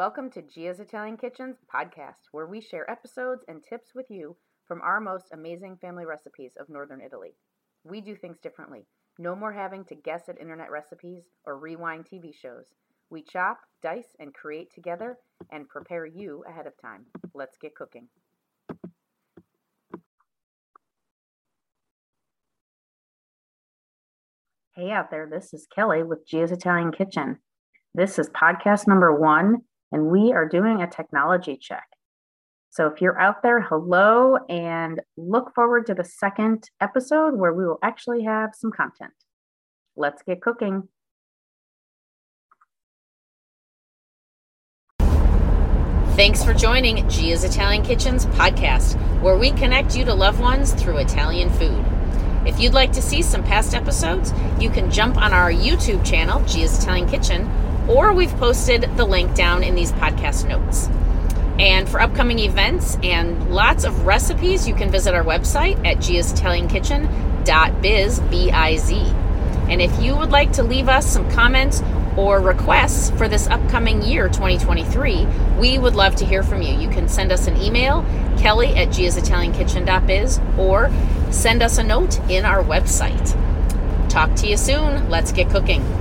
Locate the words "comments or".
71.30-72.40